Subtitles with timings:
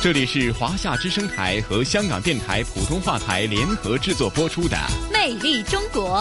[0.00, 4.76] 这里是华夏之声台和香港电台普通话台联合制作播出的
[5.12, 6.20] 《魅力中国》。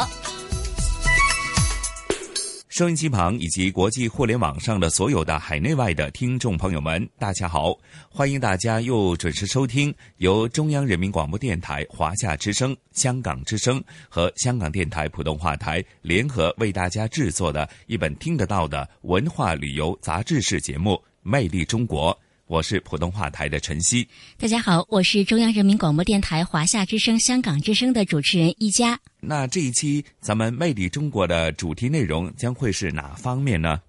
[2.70, 7.78] 收音机旁以及国际互联网上的所有的海内外的听众朋友们，大家好！
[8.10, 22.12] 欢迎大家又准时收听由中央人民广播电台、华夏之声、香港之声和香港电台普通话台联合为大家制作的一本听得到的文化旅游杂志式节目《魅力中国》。
[22.48, 28.98] 我是普通话台的陈曦，大家好，我是中央人民广播电台华夏之声、香港之声的主持人一佳。
[29.20, 33.82] 那这一期咱们魅力中国的主题内容将会是哪方面呢？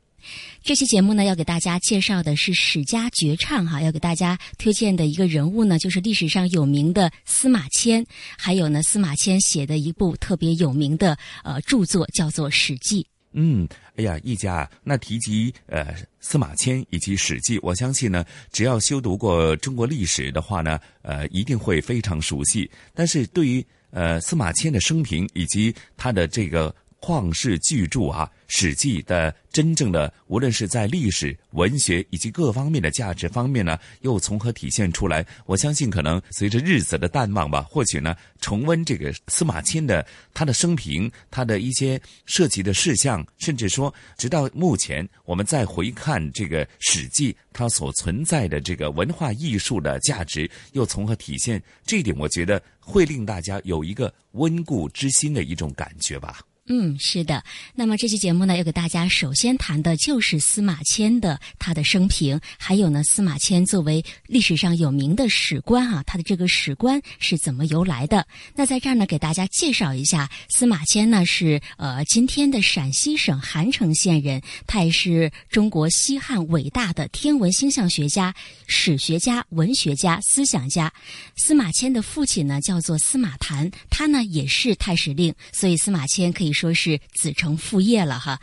[0.61, 8.05] 这期节目呢，要给大家介绍的是史家绝唱哈，要给大家推荐的一个人物呢，就是历史上有名的司马迁，
[8.37, 13.03] 还有呢，司马迁写的一部特别有名的呃著作，叫做《史记》。
[13.35, 13.69] 嗯，
[13.99, 22.71] 哎呀，一家那提及呃司马迁以及《史记》，我相信呢，只要修读过中国历史的话呢，呃，一定会非常熟悉。
[22.95, 28.31] 但是对于呃司马迁的生平以及他的这个旷世巨著啊。
[28.51, 35.27] 《史记》的真正的，无论是在历史、文学以及各方面的价值方面呢，又从何体现出来？
[35.45, 51.63] 我相信，可能随着日子的淡忘吧，或许呢，重温这个司马迁的他的生平，他的一些涉及的事项，甚至说，直到目前，我们再回看这个《史记》，它所存在的这个文化艺术的价值，又从何体现？
[51.85, 56.41] 这一点，我觉得会令大家有一个温故知新的一种感觉吧。
[56.71, 57.43] 嗯，是的。
[57.75, 68.27] 那么这期节目呢，要给大家首先谈的就是司马迁的他的生平，还有呢，司马迁作为历史上有名的史官啊，他的这个史官是怎么由来的？
[68.55, 78.35] 那在这儿呢，给大家介绍一下，司马迁呢是呃今天的陕西省韩城县人，他也是中国西汉伟大的天文星象学家、
[78.67, 80.93] 史学家、文学家、思想家。
[81.35, 86.53] 司马迁的父亲呢叫做司马谈，他呢也是太史令，所以司马迁可以。
[86.59, 88.41] 说是子承父业了哈，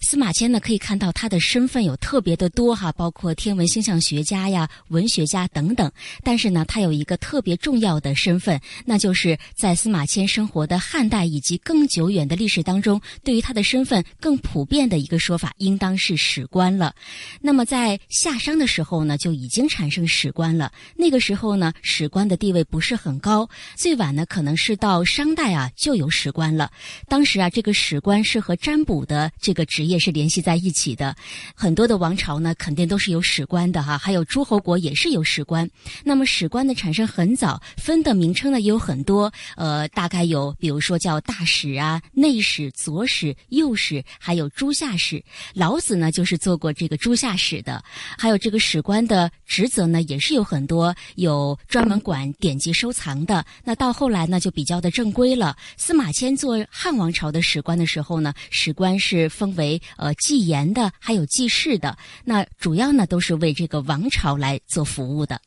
[0.00, 5.92] 司马迁呢可以看到他的身份有特别的多哈，包括天文星象学家呀、文学家等等。
[6.24, 16.94] 但是呢，他有一个特别重要的身份，那就是在司马迁生活的汉代以及更久远的历史当中，对于他的身份更普遍的一个说法，应当是史官了。
[17.42, 20.72] 那么在夏商的时候呢，就已经产生史官了。
[20.96, 23.46] 那个时候呢，史官的地位不是很高，
[23.76, 26.70] 最晚呢可能是到商代啊就有史官了。
[27.08, 27.50] 当时啊。
[27.58, 31.16] 这个史官是和占卜的这个职业是联系在一起的，
[31.56, 35.68] 很多的王朝呢肯定都是有史官的哈，还有诸侯国也是有史官。
[36.04, 45.20] 那么史官的产生很早，分的名称呢也有很多，呃，大概有比如说叫大史啊、内史、左史、右史，还有诸夏史。
[45.52, 47.82] 老子呢就是做过这个诸夏史的。
[48.16, 53.44] 还有这个史官的职责呢也是有很多，有专门管典籍收藏的。
[53.64, 55.56] 那到后来呢就比较的正规了。
[55.76, 57.42] 司马迁做汉王朝的。
[57.48, 61.96] 史官的时候呢，史官是分为呃记言的，还有记事的。
[62.24, 65.40] 那主要呢都是为这个王朝来做服务的。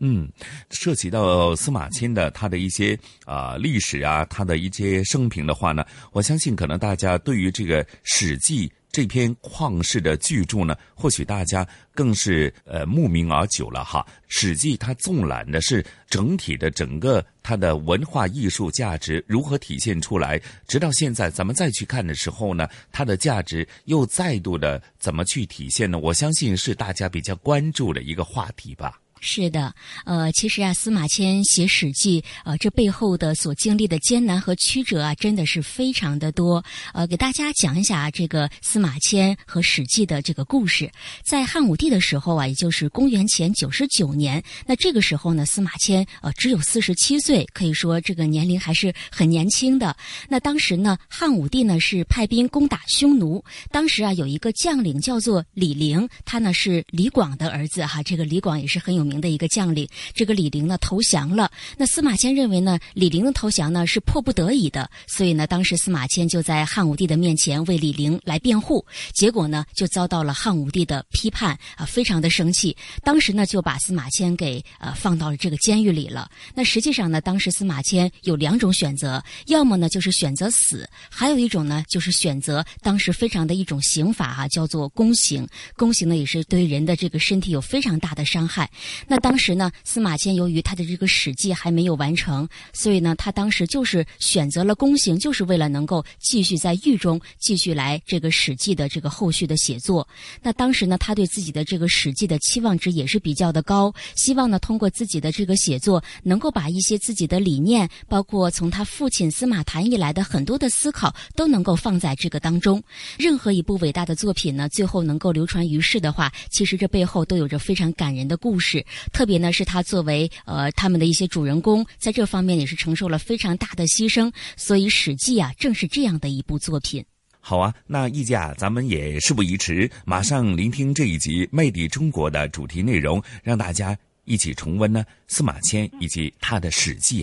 [0.00, 0.28] 嗯，
[0.70, 8.68] 涉及到司马迁的他的一些啊历史啊，他的一些生平的话呢，我相信可能大家对于这个《史记》。
[8.94, 14.06] 这篇旷世的巨著呢，或许大家更是呃慕名而久了哈。
[14.28, 25.98] 《史记》它纵览的是整体的整个它的文化艺术价值如何体现出来，直到现在咱们再去看的时候呢，它的价值又再度的怎么去体现呢？
[25.98, 29.00] 我相信是大家比较关注的一个话题吧。
[29.26, 29.74] 是的，
[30.04, 36.62] 呃，其实啊，司马迁写《史记》，呃，这背后的所经历的艰难和曲折啊，真的是非常的多。
[36.92, 40.90] 呃，给大家讲一下这个司马迁和《史记》的这个故事。
[41.22, 49.96] 在汉武帝的时候啊，也就是公元前九十九年，那这个时候呢，司马迁呃只有四十七岁，可以说这个年龄还是很年轻的。
[50.28, 59.13] 那当时呢，汉武帝呢是派兵攻打匈奴，当时啊有一个将领叫做李陵，他呢是李广的儿子哈，这个李广也是很有名。
[59.20, 59.88] 的一个将领。
[60.14, 61.50] 这个李陵呢投降了。
[61.76, 72.76] 那司马迁认为呢，李陵的投降呢是迫不得已的，所以呢，当时司马迁就在汉武帝的面前为李陵来辩护，结果呢就遭到了汉武帝的批判啊，非常的生气。
[73.02, 76.30] 当时呢就把司马迁给呃放到了这个监狱里了。
[76.54, 85.46] 那实际上呢，当时司马迁有两种选择，要么呢就是选择死，还有一种呢就是选择当时非常的一种刑法啊，叫做宫刑。
[85.76, 88.70] 宫刑呢也是对人的这个身体有非常大的伤害。
[89.06, 100.06] 那当时呢，司马迁由于他的这个史记还没有完成，所以呢，他当时就是选择了宫刑，就是为了能够继续在狱中继续来这个史记的这个后续的写作。
[100.42, 112.82] 那当时呢，他对自己的这个史记的期望值也是比较的高，希望呢通过自己的这个写作，能够把一些自己的理念，包括从他父亲司马谈以来的很多的思考，都能够放在这个当中。
[113.18, 118.83] 任何一部伟大的作品呢，最后能够流传于世的话，其实这背后都有着非常感人的故事。
[119.12, 124.32] 特别呢，是他作为呃他们的一些主人公，在这方面也是承受了非常大的牺牲。
[124.56, 127.04] 所以《史记》啊，正是这样的一部作品。
[127.40, 133.94] 好啊，那易家，咱们也事不宜迟，马上聆听这一集《魅力中国》的主题内容，让大家
[134.24, 137.22] 一起重温呢司马迁以及他的《史记》。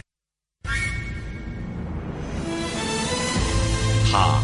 [4.11, 4.43] 他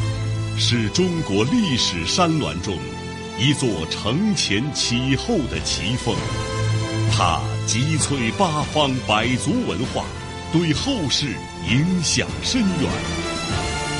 [0.58, 2.76] 是中国历史山峦中
[3.40, 6.16] 一座承前启后的奇峰，
[7.16, 10.06] 它集萃八方百族文化，
[10.54, 11.36] 对后世
[11.68, 12.92] 影响深远。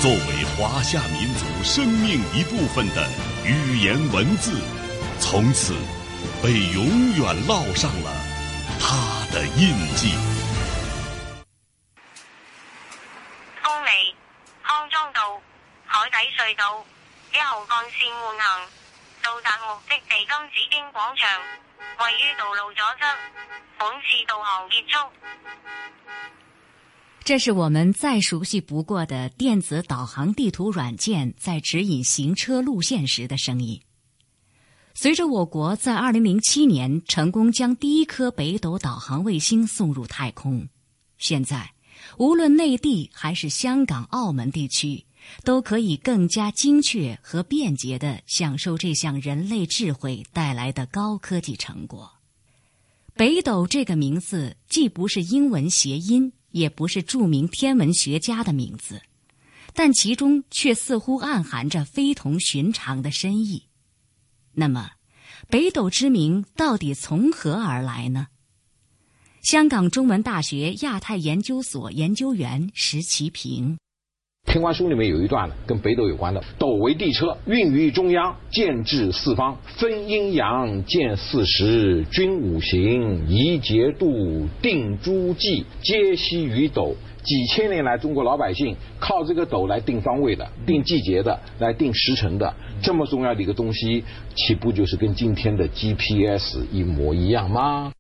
[0.02, 3.10] 作为华夏民族生命一部分的
[3.44, 4.62] 语言文字，
[5.20, 5.74] 从此
[6.44, 8.12] 被永远烙上了
[8.80, 10.14] 它的印记。
[13.64, 14.16] 公里
[14.64, 15.42] 康莊道
[15.88, 16.86] 海底隧道
[17.34, 18.68] 一號幹線換行，
[19.24, 21.28] 到達目的地金紫荊廣場，
[22.00, 23.06] 位于道路左侧。
[23.80, 24.98] 本次导航结束。
[27.24, 33.82] 这是我们再熟悉不过的电子导航地图软件在指引行车路线时的声音。
[34.94, 40.68] 随着我国在二零零七年成功将第一颗北斗导航卫星送入太空，
[41.18, 41.72] 现在
[42.18, 45.06] 无论内地还是香港、澳门地区，
[45.44, 52.12] 都可以更加精确和便捷地享受这项人类智慧带来的高科技成果。
[53.14, 56.34] 北斗这个名字既不是英文谐音。
[56.52, 59.02] 也不是著名天文学家的名字，
[59.74, 63.64] 但其中却似乎暗含着非同寻常的深意。
[64.54, 64.92] 那么，
[65.50, 68.28] 北斗之名到底从何而来呢？
[69.44, 73.78] 香港中文大学亚太研究所研究员石其平。
[74.48, 86.96] 天官书里面有一段跟北斗有关的：斗为地车，运于中央，建至四方，分阴阳，见四时，均五行，宜节度，定诸纪，皆悉于斗。
[87.24, 97.92] 几千年来，中国老百姓靠这个斗来定方位的、定季节的、来定时辰的，这么重要的一个东西，岂不就是跟今天的 GPS 一模一样吗？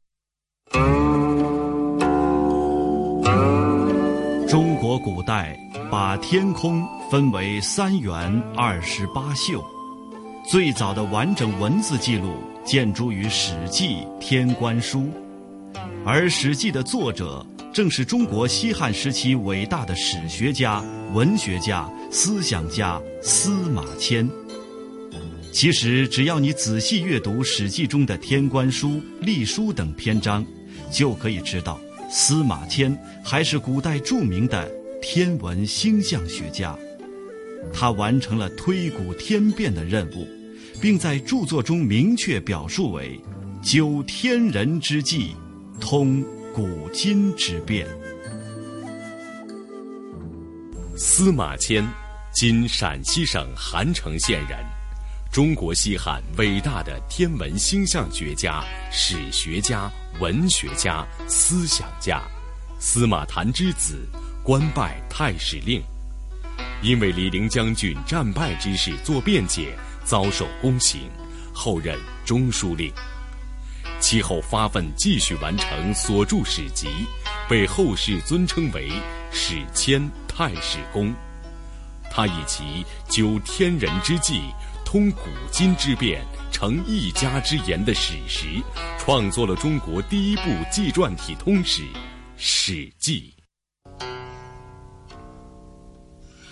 [4.47, 5.57] 中国古代
[5.89, 9.63] 把天空分为三元二十八宿，
[10.45, 12.33] 最早的完整文字记录
[12.65, 14.99] 见诸于《史记·天官书》，
[16.05, 24.29] 而《史记》的作者正是中国西汉时期伟大的史学家、文学家、思想家司马迁。
[25.53, 28.89] 其实，只要你仔细阅读《史记》中的《天官书》
[29.21, 30.45] 《隶书》等篇章，
[30.91, 31.79] 就可以知道。
[32.09, 34.69] 司马迁还是古代著名的
[35.09, 36.77] 天文星象学家，
[37.73, 40.27] 他完成了推古天变的任务，
[40.81, 43.17] 并在著作中明确表述为
[43.63, 45.33] “究天人之际，
[45.79, 46.21] 通
[46.53, 47.87] 古今之变”。
[50.97, 51.87] 司马迁，
[52.33, 54.59] 今陕西省韩城县人，
[55.31, 58.61] 中国西汉伟大的天文星象学家、
[58.91, 59.89] 史学家。
[60.19, 62.21] 文学家、思想家，
[62.77, 64.05] 司马谈之子，
[64.47, 65.83] 官拜太史令。
[66.81, 71.01] 因为李陵将军战败之事做辩解，遭受宫刑，
[71.53, 72.89] 后任中书令。
[73.99, 76.87] 其后发奋继续完成所著史籍，
[77.49, 78.89] 被后世尊称为
[79.33, 81.13] “史迁太史公”。
[82.09, 84.43] 他以其究天人之际。
[84.85, 88.47] 通古今之变，成一家之言的史实，
[88.97, 91.81] 创作了中国第一部纪传体通史
[92.37, 93.33] 《史记》。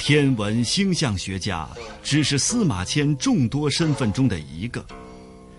[0.07, 1.67] 天文星象学家
[2.03, 4.85] 只是司马迁众多身份中的一个。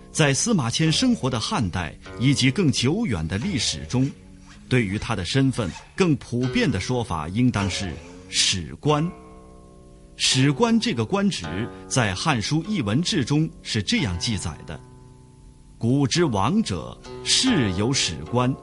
[0.09, 4.09] 在司马迁生活的汉代以及更久远的历史中，
[4.69, 7.91] 对于他的身份更普遍的说法，应当是
[8.29, 9.05] 史官。
[10.15, 14.79] 史官这个官职，在《汉书艺文志》中是这样记载的
[15.77, 18.55] ：“古之王者，世有史官，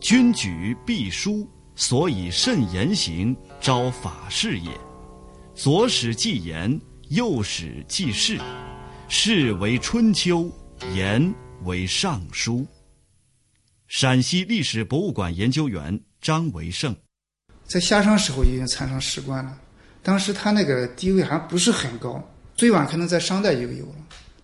[0.00, 4.70] 君举必书，所以慎言行，昭法事也。
[5.62, 8.40] 左史记言，右史记事，
[9.08, 10.50] 事为春秋，
[10.94, 12.66] 言为尚书。”
[13.86, 16.96] 陕西历史博物馆研究员张维胜，
[17.66, 19.54] 在夏商时候已经产生史官了。
[20.02, 22.26] 当时他那个地位还不是很高，
[22.56, 23.96] 最晚可能在商代就有了。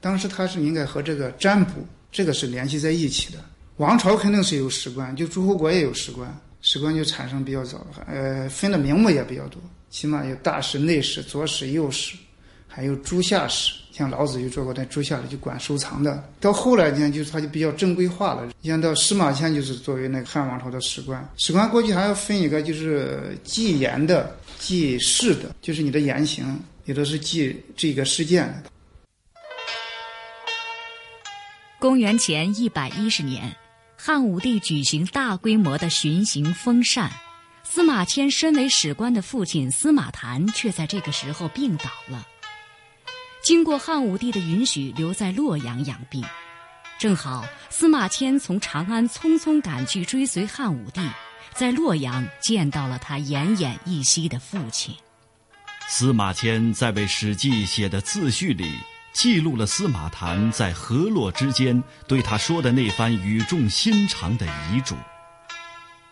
[0.03, 1.83] 当时他是应该和这个占卜
[2.13, 3.43] 这个是联系在一起的。
[3.79, 9.59] 王朝肯定是有史官，就诸侯国也有史官，史官就产生比较早，呃，分的名目也比较多，
[9.97, 12.15] 起码有大史、内史、左史、右史，
[12.69, 13.73] 还有诸夏史。
[13.91, 16.23] 像老子就做过那诸夏里就管收藏的。
[16.39, 18.47] 到后来呢，就是他就比较正规化了。
[18.61, 24.37] 你像到司马迁就是作为那个汉王朝的史官，史官过去还要分一个就是记言的。
[24.59, 26.45] 记事的，就是你的言行；
[26.85, 28.71] 有的是记这个事件的。
[31.79, 33.57] 公元前一百一十年，
[33.97, 37.11] 汉武帝举行大规模的巡行封禅，
[37.69, 42.27] 司马迁身为史官的父亲司马谈却在这个时候病倒了。
[43.43, 46.25] 经过汉武帝的允许，留在洛阳养病。
[46.99, 51.01] 正好司马迁从长安匆匆赶去追随汉武帝。
[51.55, 54.95] 在洛阳见到了他奄奄一息的父亲。
[55.89, 58.71] 司马迁在为《史记》写的自序里，
[59.13, 64.95] 记录了司马谈在河洛之间对他说的那番语重心长的遗嘱。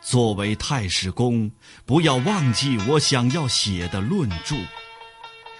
[0.05, 1.51] 作为太史公，
[1.87, 4.55] 不要忘记我想要写的论著。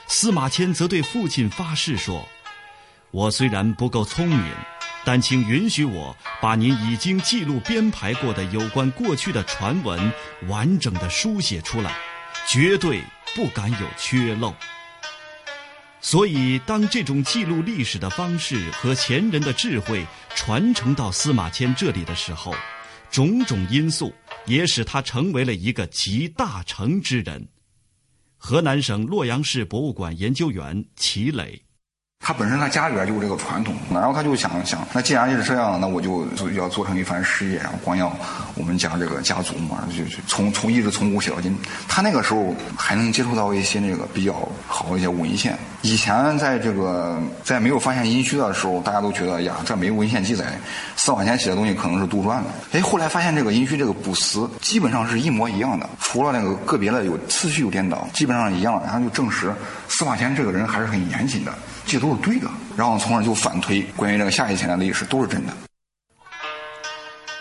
[0.07, 2.29] 司马迁则对父亲发誓说
[3.11, 4.53] ：“我虽然不够聪明。”
[5.07, 10.13] 但请允许我把您已经记录编排过的有关过去的传闻
[10.47, 11.95] 完整的书写出来，
[12.47, 13.03] 绝对
[13.35, 14.55] 不敢有缺漏。
[16.01, 22.55] 所以，当这种记录历史的方式和前人的智慧传承到司马迁这里的时候，
[23.11, 24.11] 种种因素
[24.47, 27.49] 也使他成为了一个集大成之人。
[28.37, 31.63] 河南省洛阳市博物馆研究员齐磊。
[32.21, 38.17] 他本身他家里边就有这个传统，然后他就想想，那既然就是这样，那我就要做成一番事业，然后光耀
[38.55, 41.55] 我们家这个家族嘛，就从从一直从古写到今。
[41.87, 45.59] 他那个时候还能接触到一些那个比较好一些文献。
[45.85, 50.59] 以前在这个在没有发现殷墟的时候，大家都觉得呀，这没有文献记载，
[50.97, 52.45] 司马迁写的东西可能是杜撰的。
[52.73, 58.81] 哎，后来发现这个殷墟这个卜辞基本上是一模一样的，除了那个个别的有次序有颠倒，基本上一样。
[58.83, 59.55] 然后就证实
[59.87, 61.53] 司马迁这个人还是很严谨的。
[61.85, 62.49] 这都是对的，
[62.79, 65.53] 然后从而就反推关于这个下一千年的历史都是真的。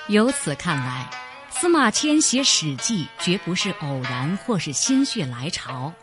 [0.10, 1.10] 由此看来，
[1.50, 5.94] 司马迁写《史记》绝不是偶然或是心血来潮，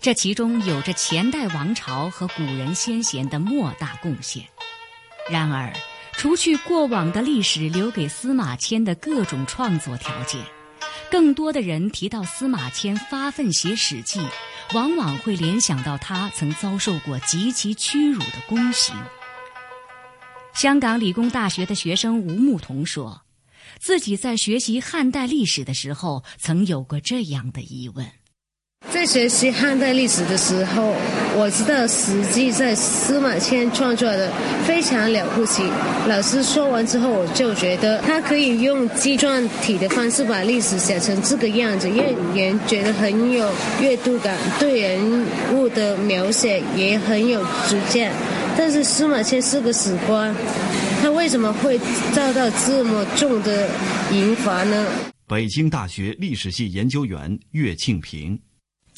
[0.00, 4.44] 这其中有着前代王朝和古人先贤的莫大贡献。
[5.30, 5.72] 然而，
[6.12, 10.40] 除去过往的历史留给司马迁的各种创作条件，
[11.10, 14.20] 更多的人提到司马迁发奋写《史记》。
[14.74, 18.94] 往往会联想到他曾遭受过极其屈辱的宫刑。
[20.52, 23.22] 香港理工大学的学生吴牧童说，
[23.78, 28.06] 自己在学习汉代历史的时候，曾有过这样的疑问。
[28.98, 30.92] 在学习汉代历史的时候，
[31.36, 34.28] 我知道《史记》在司马迁创作的
[34.66, 35.62] 非常了不起。
[36.08, 43.48] 老师说完之后，我就觉得他可以用纪传体的方式把历史写成这个样子，让人觉得很有
[43.80, 48.10] 阅读感，对人物的描写也很有主见。
[48.56, 50.34] 但是司马迁是个史官，
[51.02, 51.78] 他为什么会
[52.12, 53.68] 遭到这么重的
[54.10, 54.86] 刑罚呢？
[55.28, 58.36] 北京大学历史系研究员岳庆平。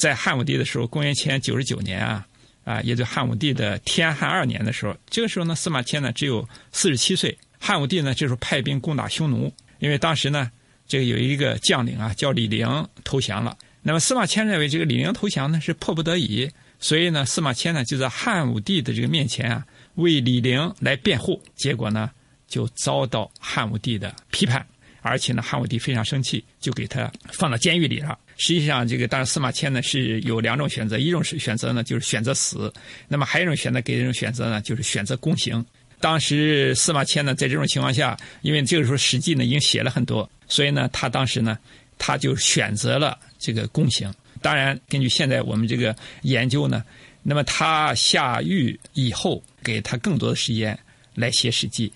[0.01, 2.27] 在汉武帝的时候，公元前九十九年啊，
[2.65, 7.37] 啊，也就汉武帝的天汉二年的时候，这个时候呢，司马迁呢只有四十七岁。
[7.59, 10.51] 汉武帝呢这时候派兵攻打匈奴，因为当时呢，
[10.89, 12.67] 这个有一个将领啊叫李陵
[13.05, 13.55] 投降了。
[13.83, 19.67] 那么司马迁认为这个李陵投降呢是迫不得已，所以呢，司马迁呢就在汉武帝的这个面前啊
[19.97, 22.11] 为李陵来辩护，结果呢
[22.49, 24.67] 就遭到汉武帝的批判，
[25.03, 28.19] 而且呢汉武帝非常生气，就给他放到监狱里了。
[28.43, 32.73] 实际上，这个当然司马迁呢是有两种选择，一种是选择呢就是选择死，
[33.07, 35.63] 那么还有一种选择给这种选择呢就是选择宫刑。
[36.01, 41.59] 当时司马迁呢在这种情况下，因为这个时候《史记》呢已经写了很多，所以呢他当时呢
[41.99, 44.11] 他就选择了这个宫刑。
[44.41, 46.83] 当然，根据现在我们这个研究呢，
[47.23, 50.79] 那么他下狱以后，给他更多的时间
[51.15, 51.89] 来写《史记》，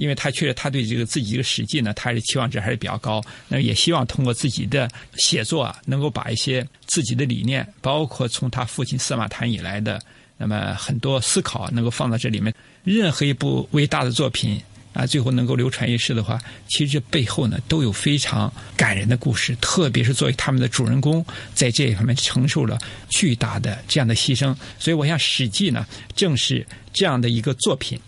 [0.00, 3.22] 因为他确实他对这个自己这个《史记》呢，他是期望值还是比较高。
[3.48, 4.88] 那也希望通过自己的
[5.18, 10.00] 写作啊，能够把一些自己的理念，包括从他父亲司马谈以来的
[10.38, 12.54] 那么很多思考，能够放到这里面。
[12.82, 14.60] 任何一部伟大的作品。
[14.92, 22.76] 啊，最后能够流传一世的话，其实背后呢都有非常感人的故事，特别是作为他们的主人公，在这一方面承受了
[23.08, 24.52] 巨大的这样的牺牲。
[24.80, 28.00] 所以，我想《史记》呢，正是这样的一个作品。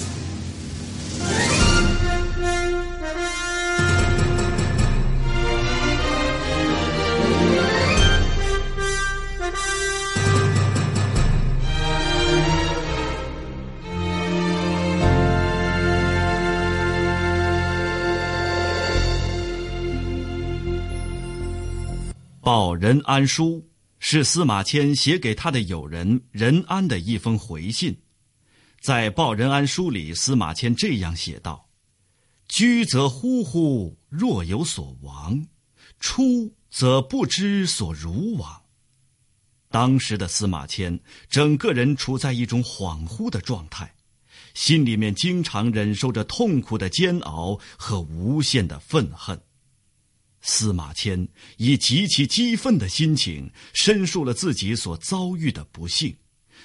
[22.44, 23.56] 《报任安书》
[23.98, 28.03] 是司马迁写给他的友人任安的一封回信。
[28.84, 31.70] 在《报任安书》里，司马迁这样写道
[32.48, 35.46] ：“居则忽忽，若有所亡；
[35.98, 38.64] 出则不知所如往。”
[39.72, 41.00] 当时的司马迁
[41.30, 43.94] 整个人处在一种恍惚的状态，
[44.52, 49.40] 心里面经常忍受着痛苦的煎熬和无限的愤恨。
[50.42, 51.26] 司马迁
[51.56, 56.14] 以极其激愤的心情申述了自己所遭遇的不幸，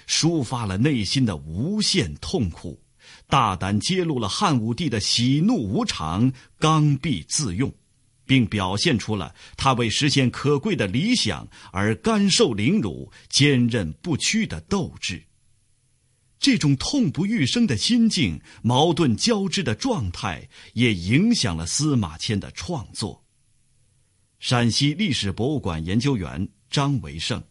[0.10, 2.82] 抒发了内心的无限痛苦，
[3.28, 7.72] 大胆揭露了汉武帝的喜怒无常、刚愎自用，
[8.26, 15.24] 并表现出了他为实现可贵的理想而甘受凌辱、坚韧不屈的斗志。
[16.40, 23.24] 这种痛不欲生的心境、矛盾交织的状态，也影响了司马迁的创作。
[24.40, 27.44] 陕西历史博物馆研究员张维胜，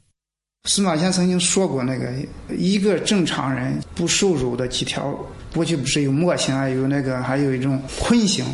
[0.65, 2.13] 司马迁曾经说过：“那个
[2.57, 5.19] 一个正常人不受辱的几条，
[5.55, 8.45] 过去不是有墨刑啊，有那个还有一种坤刑。”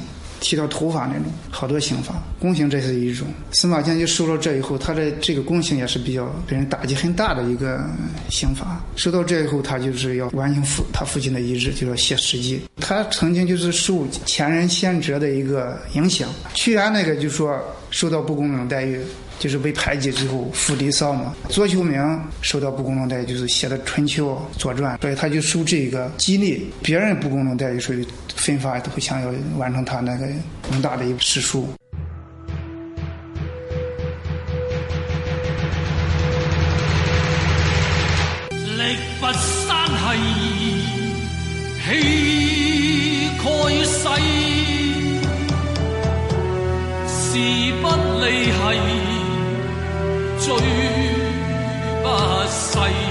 [0.41, 3.27] 剃掉头发那种，好多刑罚，宫刑这是一种。
[3.53, 7.83] 司马迁就受到这以后，他的这个宫刑也是比较给人打击很大的一个
[8.29, 8.79] 刑罚。
[8.95, 12.61] 受到这以后，他就是要完成父他父亲的遗志，就要写《史记》。
[12.83, 16.29] 他曾经就是受前人先哲的一个影响。
[16.53, 17.59] 屈原那个就说
[17.91, 19.01] 受到不公正待遇。
[19.39, 21.35] 就是被排挤之后，负离骚嘛。
[21.49, 30.27] 左丘明受到不公正待遇，就是写的《春秋》《左传》，所以他就受这个激励，别人不公正待遇，所以奋发都会想要完成他那个
[30.69, 31.69] 宏大的一个史书。
[38.51, 40.17] 力拔山兮，
[41.85, 43.45] 气盖
[43.85, 43.93] 世，
[47.07, 47.39] 事
[47.81, 47.85] 不
[50.49, 50.61] 离
[52.49, 53.05] 系。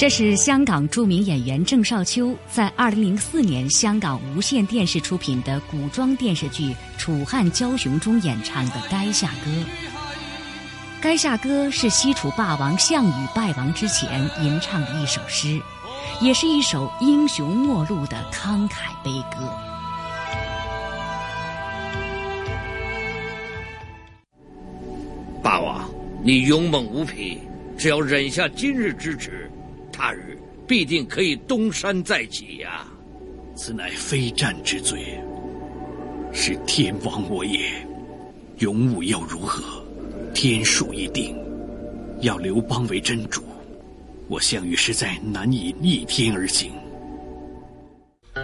[0.00, 9.50] 这是香港著名演员郑少秋在二零零四年香港无线电视出品的古装电视剧《楚汉骄雄》中演唱的《垓下歌》。
[11.06, 15.60] 《垓下歌》是西楚霸王项羽败亡之前吟唱的一首诗，
[16.20, 19.48] 也是一首英雄末路的慷慨悲歌。
[25.42, 25.88] 霸王，
[26.22, 27.38] 你勇猛无匹，
[27.78, 29.50] 只要忍下今日之耻，
[29.90, 32.84] 他日必定可以东山再起呀！
[33.56, 35.20] 此乃非战之罪，
[36.32, 37.86] 是天亡我也。
[38.58, 39.82] 勇武又如何？
[40.32, 41.36] 天数已定，
[42.20, 43.42] 要刘邦为真主，
[44.30, 46.70] 我项羽实在难以逆天而行。《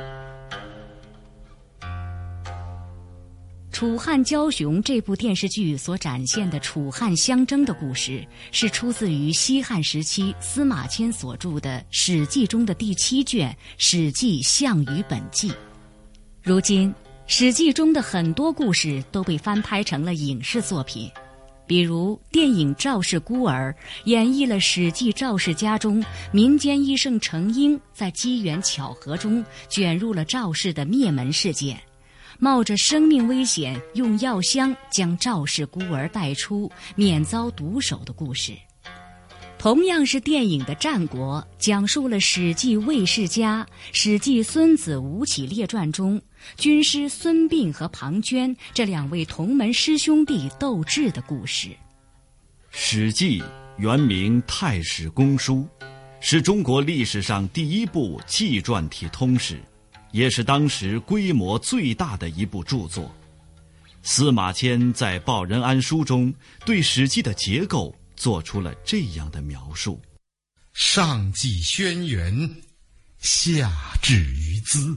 [3.70, 15.51] 楚汉骄雄》这部电视剧所展现的楚汉相争的故事，是出自于西汉时期司马迁所著的《史记》中的第七卷《史记·项羽本纪》。
[16.42, 16.90] 如今，
[17.29, 21.09] 《史记》中的很多故事都被翻拍成了影视作品。
[21.66, 23.74] 比如电影《赵氏孤儿》
[24.05, 31.79] 演绎了《史记·赵氏家》中民间医圣程婴在机缘巧合中卷入了赵氏的灭门事件，
[32.38, 38.52] 冒着生命危险用药箱将赵氏孤儿带出，免遭毒手的故事。
[39.66, 46.22] 同样是电影的《战国》，讲述了《史记·魏世家》《史记·孙子吴起列传》中
[46.57, 51.66] 军师孙膑和庞涓这两位同门师兄弟斗智的故事。
[52.70, 53.40] 《史记》
[53.76, 55.66] 原名《太史公书》，
[56.20, 59.61] 是中国历史上第一部纪传体通史，
[60.12, 63.12] 也是当时规模最大的一部著作。
[64.05, 66.33] 司马迁在《报任安书》中
[66.64, 70.02] 对《史记》的结构做出了这样的描述：
[70.72, 72.52] 上记轩辕，
[73.18, 73.70] 下
[74.02, 74.96] 至于兹，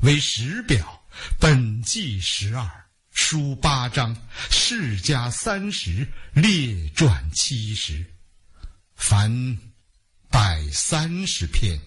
[0.00, 1.02] 为十表，
[1.38, 2.68] 本纪十二，
[3.10, 4.16] 书八章，
[4.50, 8.04] 世家三十，列传七十，
[8.94, 9.58] 凡
[10.30, 11.78] 百三十篇。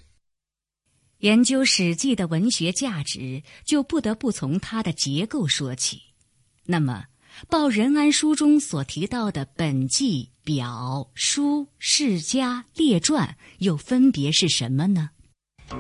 [1.20, 6.02] 研究《史记》的文学价值，就不得不从它的结构说起。
[6.64, 7.06] 那么，
[7.48, 15.10] 《报任安书》中所提到的本纪、表、书、世家、列传，又分别是什么呢？《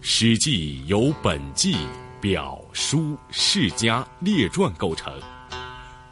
[0.00, 1.76] 史记》由本纪、
[2.20, 5.12] 表、书、世家、列传构成。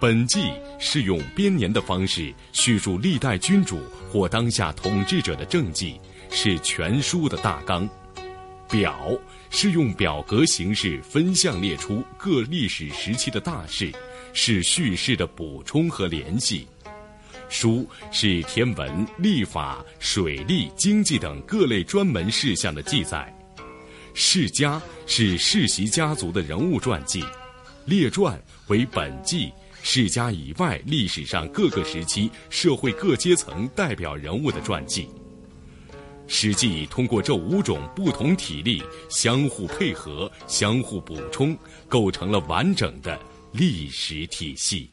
[0.01, 3.79] 本纪是用编年的方式叙述历代君主
[4.11, 6.01] 或当下统治者的政绩。
[6.33, 7.89] 是全书的大纲，
[8.71, 8.97] 表
[9.51, 13.93] 是用表格形式分项列出各历史时期的大事，
[14.33, 16.67] 是叙事的补充和联系。
[17.49, 23.37] 书是天文、历法、水利、经济等各类专门事项的记载。
[24.15, 27.25] 世家是世袭家族的人物传记，
[27.85, 35.09] 列传为本纪世家以外历史上各个时期社会各阶层代表人物的传记。
[36.33, 43.21] 史记通过这五种不同体例相互配合、相互补充，构成了完整的
[43.53, 44.89] 历史体系。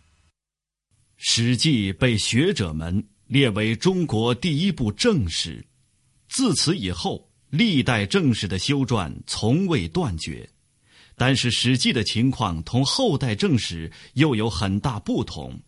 [1.17, 5.63] 史记被学者们列为中国第一部正史，
[6.27, 10.49] 自此以后，历代正史的修撰从未断绝。
[11.15, 15.61] 但是，史记的情况同后代正史又有很大不同。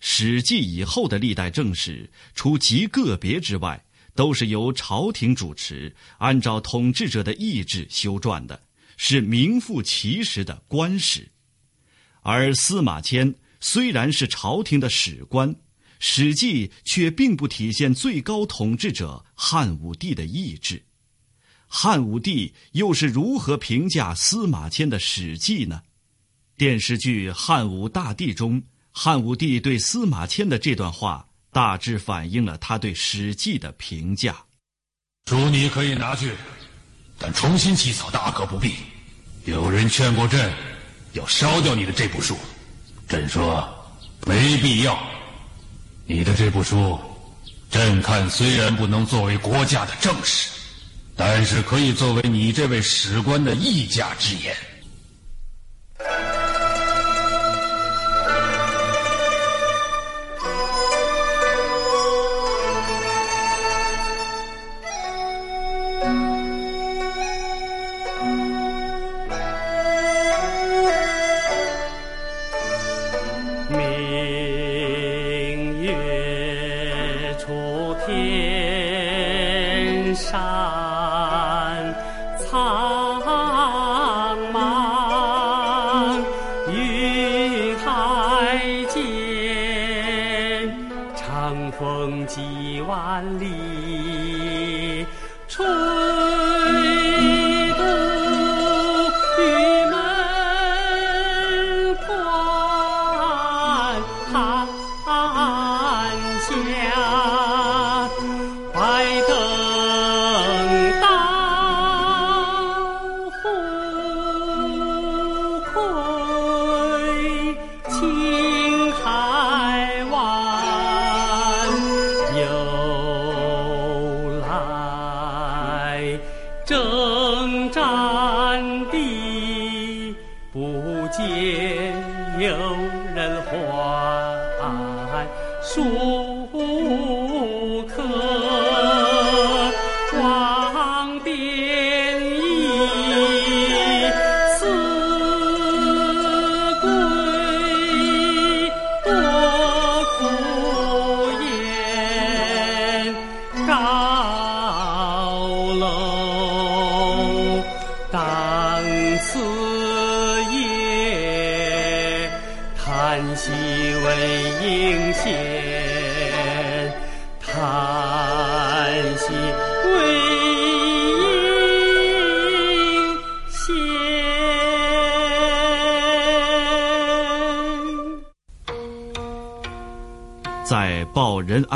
[0.00, 3.82] 史记以后的历代正史，除极个别之外，
[4.16, 8.60] 都是由朝廷主持，按照统治者的意志修撰的，
[8.96, 11.28] 是名副其实的官史。
[12.22, 15.54] 而司马迁虽然是朝廷的史官，
[16.00, 20.82] 《史记》却并不体现最高统治者汉武帝的意志。
[21.68, 25.82] 汉武帝又是如何评价司马迁的《史记》呢？
[26.56, 31.28] 电视剧《汉武大帝》中，汉武帝对司马迁的这段话。
[31.56, 34.36] 大致反映了他对《史记》的评价。
[35.24, 36.34] 书你可以拿去，
[37.18, 38.74] 但重新起草大可不必。
[39.46, 40.52] 有人劝过朕，
[41.14, 42.36] 要烧掉你的这部书，
[43.08, 43.66] 朕说
[44.26, 45.02] 没必要。
[46.04, 47.00] 你的这部书，
[47.70, 50.50] 朕看虽然不能作为国家的正史，
[51.16, 54.54] 但是可以作为你这位史官的议价之言。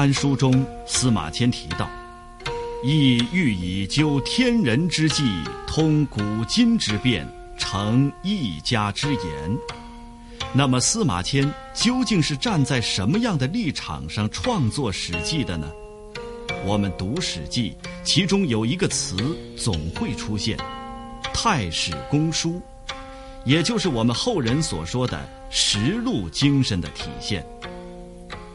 [0.00, 1.86] 安书》中，司马迁提到
[2.82, 5.22] ：“亦欲以究天人之际，
[5.66, 9.58] 通古今之变，成一家之言。
[10.54, 15.70] 那么司马迁究竟是站在什么样的立场上创作《史记》的呢？
[16.64, 19.18] 我们读《史记》，其中有一个词
[19.54, 20.56] 总会出现
[21.34, 22.58] “太史公书”，
[23.44, 27.44] 也就是我们后人所说的实录精神的体现。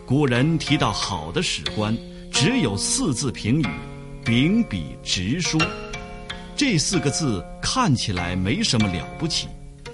[0.08, 1.98] 古人提到好的史官，
[2.32, 3.66] 只有四字评语：
[4.24, 5.58] 秉笔直书。
[6.56, 9.48] 这四个字看起来没什么了不起，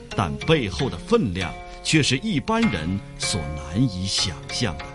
[0.09, 4.85] 但背后的分量却是一般人所难以想象的。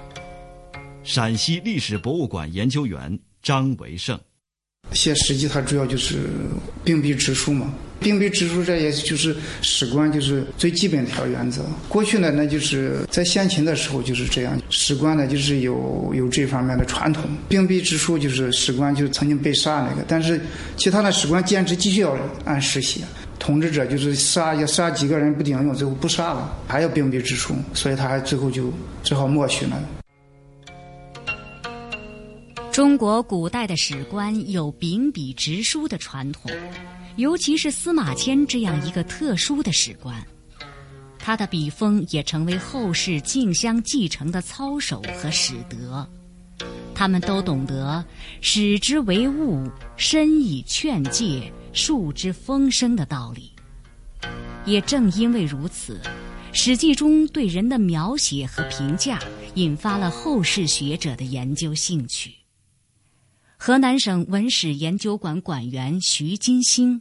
[1.03, 4.21] 陕西历史博物馆研究员张维胜，
[4.93, 6.17] 写《史记》它主要就是
[6.85, 11.63] 秉笔直书嘛，秉笔直书这也就是史官就是最基本的一条原则。
[11.89, 20.41] 过去呢，那就是在先秦的时候就是这样，史官呢就是有有这方面的传统，秉笔直书就是史官就曾经被杀那个，但是
[20.77, 23.01] 其他的史官坚持继续要按时写。
[23.39, 28.73] 统治者就是杀要杀几个人不顶用，最后不杀了，还要秉笔直书，所以他还最后就
[29.05, 29.79] 只好默许了。
[32.77, 36.53] 中国古代的史官有秉笔直书的传统，
[37.17, 40.15] 尤其是司马迁这样一个特殊的史官，
[41.19, 46.07] 他的笔锋也成为后世竞相继承的操守和史德。
[46.95, 48.05] 他们都懂得
[48.43, 53.51] “使之为物，深以劝诫，树之风声”的道理。
[54.67, 55.99] 也正因为如此，
[56.53, 59.19] 《史记》中对人的描写和评价，
[59.55, 62.36] 引发了后世学者的研究兴趣。
[63.59, 67.01] 河南省文史研究馆馆员徐金星：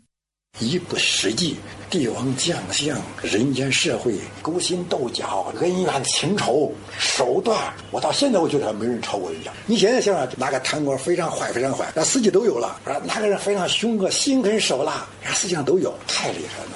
[0.59, 1.53] 一部《史记》，
[1.91, 9.51] 帝王将相、人间社会、勾心斗角、恩怨情仇、手段，我到现在我觉得没人超过人家。
[9.67, 16.71] 你现在想想，哪个贪官非常坏，非常坏，那《司机》都有了；哪个人非常凶恶、心狠手辣，那《史记》上都有，太厉害了。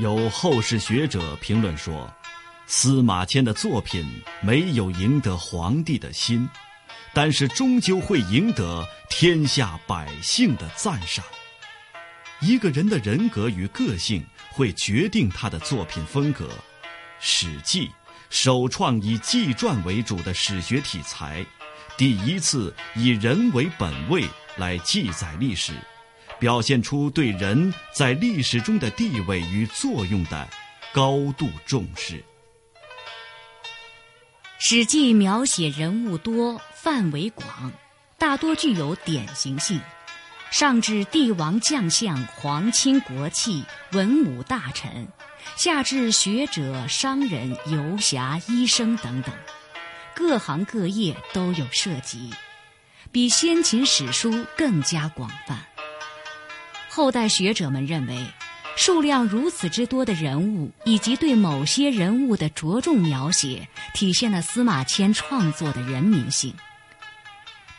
[0.00, 2.10] 有后世学者评论说，
[2.66, 4.04] 司马迁的作品
[4.40, 6.48] 没有赢得皇帝的心。
[7.14, 11.24] 但是终究会赢得天下百姓的赞赏。
[12.40, 16.46] 一个人的人格与个性会决定他的作品风格。
[17.18, 17.86] 《史记》
[18.30, 21.44] 首创以纪传为主的史学题材，
[21.96, 24.24] 第一次以人为本位
[24.56, 25.72] 来记载历史，
[26.38, 30.48] 表现出对人在历史中的地位与作用的
[30.92, 32.14] 高度重视。
[34.60, 36.60] 《史记》描写人物多。
[36.80, 37.72] 范围广，
[38.18, 39.80] 大多具有典型性，
[40.52, 45.08] 上至帝王将相、皇亲国戚、文武大臣，
[45.56, 49.34] 下至学者、商人、游侠、医生等等，
[50.14, 52.30] 各行各业都有涉及，
[53.10, 55.58] 比先秦史书更加广泛。
[56.88, 58.24] 后代学者们认为，
[58.76, 66.54] 数量如此之多的人物以及对某些人物的着重描写，体现了司马迁创作的人民性。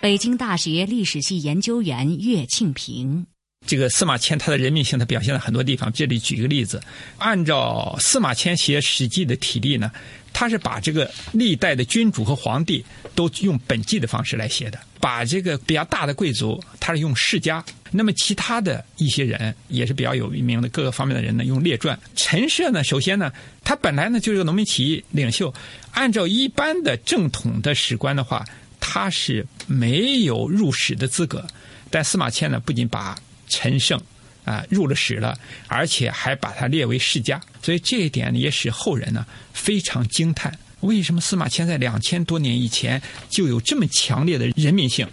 [0.01, 3.25] 北京大学历史系研究员岳庆平：
[3.67, 5.91] 这个司马迁他的人民性，他表现在很多地方。
[5.91, 6.81] 这里举一个例子，
[7.17, 9.91] 按照司马迁写《史记》的体例呢，
[10.31, 12.81] 他是把这个历代的君主和皇帝
[13.13, 21.99] 都用本纪的方式来写的，把这个比较大的贵族，他是用世家；那么其他的一些人也是比较有名的各个方面的人呢，用列传。
[22.15, 23.29] 陈涉呢，首先呢，
[23.65, 25.53] 他本来呢就是个农民起义领袖，
[25.91, 28.45] 按照一般的正统的史官的话。
[28.91, 31.45] 他是没有入史的资格，
[31.91, 33.15] 但司马迁呢，不仅把
[33.47, 34.01] 陈胜
[34.45, 39.23] 啊入了史了，而且还把他列为世家，所以这一点也使后人呢
[39.53, 42.99] 非常惊叹：为什么司马迁在两千多年以前
[43.29, 45.07] 就有这么强烈的人民性？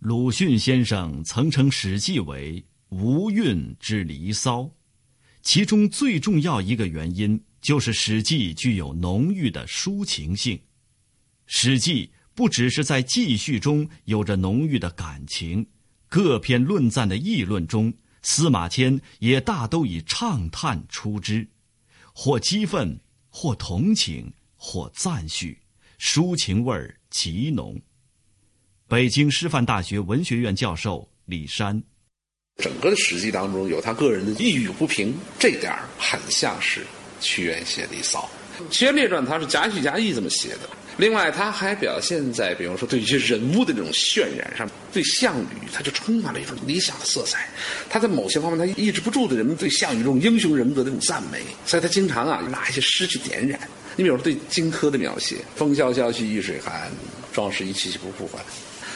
[0.00, 4.68] 鲁迅先生曾称《史记》为“无韵之离骚”，
[5.42, 10.56] 其中最重要一个原因就是《史记》具有浓郁的抒情性，
[11.46, 12.10] 《史记》。
[12.34, 15.66] 不只是在记叙中有着浓郁的感情，
[16.08, 21.46] 各篇论赞的议论中，司马迁也大都以畅叹出之，
[22.14, 25.58] 或激愤，或同情，或赞许，
[25.98, 27.80] 抒情味极浓。
[28.88, 31.82] 北京师范大学文学院教授李山，
[32.56, 36.86] 整个的史记》当中有他个人的抑郁不平，这点儿很像是
[37.20, 38.28] 屈原写的《离骚》，
[38.70, 40.68] 《屈原列传》他是夹叙夹议这么写的。
[41.00, 47.48] 另外，他还表现在，比如说对一些人物的这种渲染上，对项羽他就充满了一种理想的色彩。
[47.88, 53.58] 他在某些方面，他抑制不住的人们对项羽这种英雄人格的这种赞美，所以他经常啊拿一些诗去点染。
[53.96, 56.90] 你比如说对荆轲的描写：“风萧萧兮易水寒，
[57.32, 58.44] 壮士一去兮不复还。”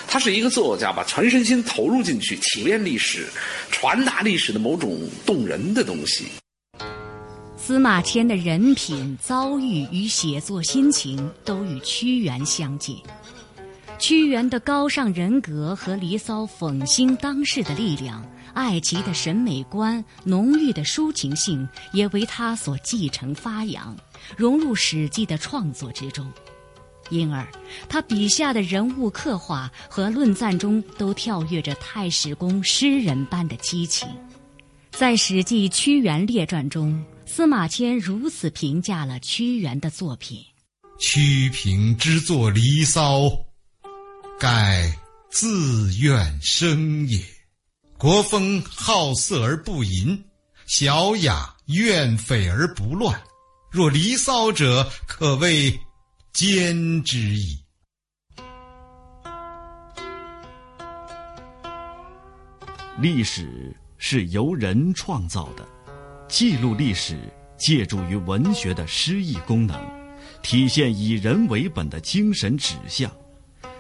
[0.07, 3.25] 他是一个作家，把全身心投入进去，体验历史，
[3.71, 6.27] 传达历史的某种动人的东西。
[7.67, 12.95] 司马迁的人品、遭遇与写作心情都与屈原相近。
[13.99, 18.23] 屈原的高尚人格和《离骚》讽兴当世的力量，
[18.53, 23.97] 爱奇的审美观、浓郁的抒情性，也为他所继承发扬，
[24.37, 26.31] 融入《史记》的创作之中。
[27.09, 27.49] 因而，
[27.89, 34.07] 他笔下的人物刻画和论赞中都跳跃着太史公诗人般的激情。
[34.91, 37.03] 在《史记·屈原列传》中，
[37.37, 40.41] 司马迁如此评价了屈原的作品
[41.01, 43.23] ：“屈平之作《离骚》，
[44.39, 44.97] 盖
[45.33, 47.21] 自怨生也。
[47.99, 50.25] 国风好色而不淫，
[50.67, 53.21] 小雅怨匪而不乱。
[53.69, 55.77] 若《离骚》者，可谓。”
[56.33, 57.59] 兼之矣。
[63.01, 65.67] 历史是由人创造的，
[66.29, 67.17] 记录历史
[67.57, 69.79] 借助于文学的诗意功能，
[70.43, 73.11] 体现以人为本的精神指向，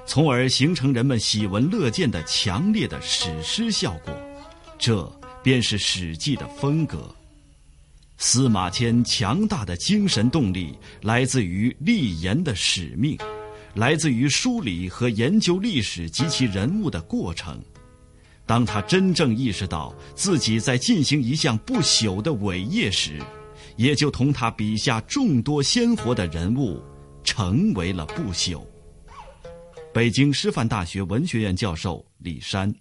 [0.07, 4.14] 从而形成人们喜闻乐见的强烈的史诗效果。
[4.78, 5.11] 这
[5.42, 7.14] 便是《史记》的风格。
[8.16, 13.18] 司马迁强大的精神动力来自于立言的使命，
[13.74, 17.61] 来自于梳理和研究历史及其人物的过程。
[18.46, 23.18] 当他真正意识到自己在进行一项不朽的伟业时，
[23.76, 26.83] 也就同他笔下众多鲜活的人物
[27.22, 28.62] 成为了不朽。
[29.92, 32.74] 北京师范大学文学院教授李山，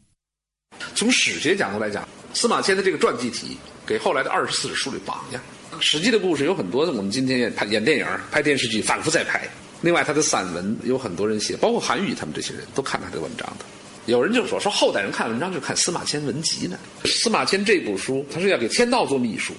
[0.95, 3.57] 从史学角度来讲，司马迁的这个传记体。
[3.85, 5.43] 给后来的二十四史树立榜样，
[5.81, 9.45] 《史记》的故事有很多，我们今天也拍演电影、拍电视剧，反复在拍。
[9.81, 13.65] 另外，他的散文有很多人写，包括韩愈他们这些人都看他的文章的。
[14.05, 16.77] 有人就说说后代人看文章就看司马迁文集呢。
[17.05, 19.53] 司马迁这部书，他是要给天道做秘书，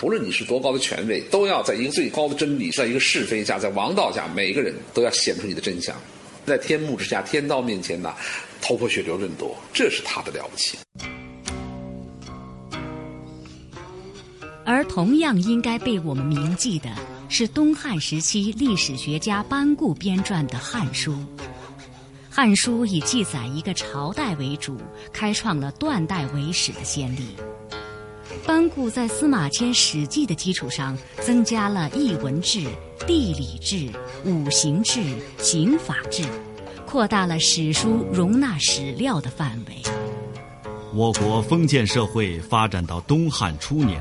[0.00, 5.94] 无论你是多高的权位，都要在一个最高的真理，在一个是非下，在王道下，每个人都要显出你的真相，
[6.46, 8.14] 在天幕之下，天道面前呐，
[8.62, 10.78] 头破血流论夺，这是他的了不起。
[14.64, 16.88] 而同样应该被我们铭记的
[17.28, 21.12] 是东汉时期历史学家班固编撰的《汉书》。
[22.34, 24.78] 《汉书》以记载一个朝代为主，
[25.12, 27.36] 开创了断代为史的先例。
[28.46, 32.66] 班固在司马迁《史记》的基础上，增加了译文志、
[33.06, 33.92] 地理志、
[34.24, 35.02] 五行志、
[35.36, 36.24] 刑法志，
[36.86, 39.82] 扩大了史书容纳史料的范围。
[40.94, 44.00] 我国封建社会发展到东汉初年。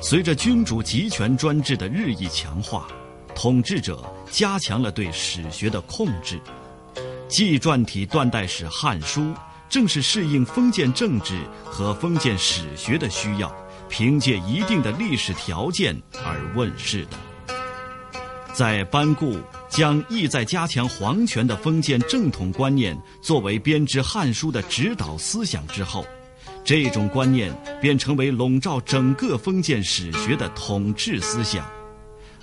[0.00, 2.86] 随着君主集权专制的日益强化，
[3.34, 6.38] 统治者加强了对史学的控制。
[7.28, 9.20] 纪传体断代史《汉书》
[9.68, 13.52] 正是适应封建政治和封建史学的需要，
[13.88, 17.18] 凭借一定的历史条件而问世的。
[18.52, 19.36] 在班固
[19.68, 26.04] 将意在加强皇权的封建正统观念作为编织《汉书》的指导思想之后。
[26.66, 31.62] 这种观念便成为笼罩整个封建史学的统治思想，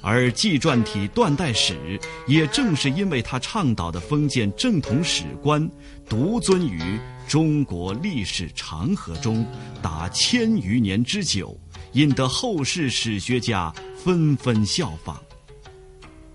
[0.02, 5.70] 而纪传体断代史也正是因为他倡导的封建正统史观，
[6.10, 9.46] 独尊于中国历史长河中
[9.82, 11.56] 达千余年之久，
[11.94, 15.16] 引得后世史学家纷纷效仿。《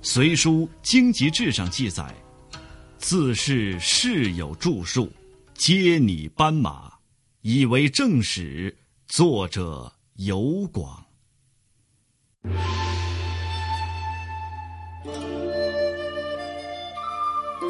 [0.01, 2.15] 隋书经籍志》上记载
[2.99, 5.13] ：“自是世有著述，
[5.55, 6.93] 皆拟斑马。”
[7.43, 8.77] 以为正史，
[9.07, 11.05] 作者尤广。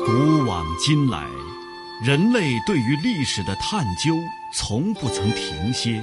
[0.07, 1.27] 古往今来，
[2.01, 4.16] 人类对于历史的探究
[4.55, 6.01] 从不曾停歇。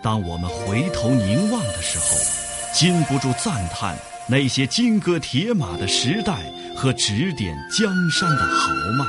[0.00, 2.06] 当我们回头凝望的时候，
[2.72, 6.32] 禁不住赞叹那些金戈铁马的时代
[6.76, 9.04] 和指点江山的豪迈。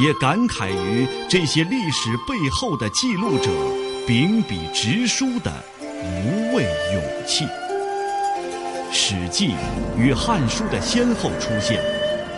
[0.00, 3.50] 也感慨于这些历史背后的记录者
[4.06, 5.52] 秉笔直书的
[6.04, 6.62] 无畏
[6.94, 7.44] 勇气。
[8.92, 9.48] 《史记》
[9.98, 11.82] 与《汉书》的先后出现，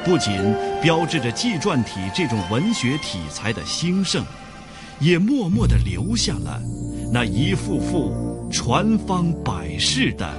[0.05, 4.23] 不仅标志着纪传体这种文学体裁的兴盛，
[5.01, 6.61] 也默默地留下了
[7.11, 10.31] 那一幅幅传芳百世的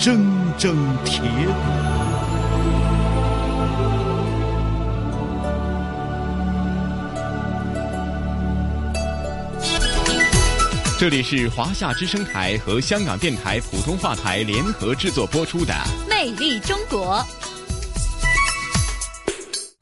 [0.00, 0.18] 铮
[0.58, 1.52] 铮铁骨。
[10.98, 15.72] 这里是华夏之声台和香港电台普通话台联合制作播出的
[16.10, 17.24] 《魅力中国》。